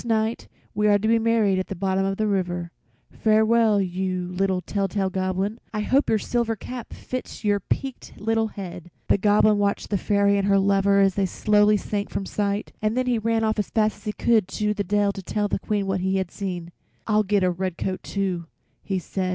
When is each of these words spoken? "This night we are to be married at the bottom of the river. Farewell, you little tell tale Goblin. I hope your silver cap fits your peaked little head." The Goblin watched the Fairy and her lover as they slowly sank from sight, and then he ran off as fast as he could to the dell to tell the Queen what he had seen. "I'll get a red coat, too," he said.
"This 0.01 0.05
night 0.07 0.47
we 0.73 0.87
are 0.87 0.97
to 0.97 1.07
be 1.07 1.19
married 1.19 1.59
at 1.59 1.67
the 1.67 1.75
bottom 1.75 2.05
of 2.05 2.17
the 2.17 2.25
river. 2.25 2.71
Farewell, 3.11 3.79
you 3.79 4.29
little 4.31 4.59
tell 4.59 4.87
tale 4.87 5.11
Goblin. 5.11 5.59
I 5.75 5.81
hope 5.81 6.09
your 6.09 6.17
silver 6.17 6.55
cap 6.55 6.91
fits 6.91 7.43
your 7.43 7.59
peaked 7.59 8.13
little 8.19 8.47
head." 8.47 8.89
The 9.09 9.19
Goblin 9.19 9.59
watched 9.59 9.91
the 9.91 9.99
Fairy 9.99 10.39
and 10.39 10.47
her 10.47 10.57
lover 10.57 11.01
as 11.01 11.13
they 11.13 11.27
slowly 11.27 11.77
sank 11.77 12.09
from 12.09 12.25
sight, 12.25 12.71
and 12.81 12.97
then 12.97 13.05
he 13.05 13.19
ran 13.19 13.43
off 13.43 13.59
as 13.59 13.69
fast 13.69 13.97
as 13.97 14.05
he 14.05 14.13
could 14.13 14.47
to 14.47 14.73
the 14.73 14.83
dell 14.83 15.11
to 15.11 15.21
tell 15.21 15.47
the 15.47 15.59
Queen 15.59 15.85
what 15.85 15.99
he 15.99 16.17
had 16.17 16.31
seen. 16.31 16.71
"I'll 17.05 17.21
get 17.21 17.43
a 17.43 17.51
red 17.51 17.77
coat, 17.77 18.01
too," 18.01 18.47
he 18.81 18.97
said. 18.97 19.29